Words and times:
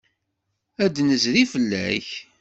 Ad 0.83 0.91
d-nezri 0.93 1.43
fell-ak. 1.51 2.07